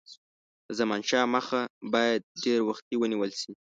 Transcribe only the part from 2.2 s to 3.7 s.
ډېر وختي ونیوله شي.